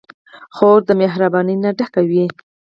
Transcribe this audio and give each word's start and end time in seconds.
خور 0.55 0.79
د 0.89 0.91
مهربانۍ 1.01 1.55
نه 1.63 1.69
ډکه 1.77 2.01
وي. 2.09 2.25